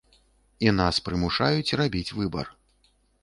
І 0.67 0.71
нас 0.77 0.95
прымушаюць 1.09 1.75
рабіць 1.81 2.15
выбар. 2.17 2.45